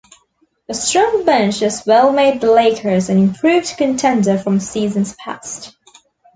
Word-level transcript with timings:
A 0.67 0.73
strong 0.73 1.25
bench 1.25 1.61
as 1.61 1.85
well 1.85 2.11
made 2.11 2.41
the 2.41 2.51
Lakers 2.51 3.07
an 3.09 3.19
improved 3.19 3.75
contender 3.77 4.35
from 4.35 4.59
seasons 4.59 5.13
past. 5.13 5.75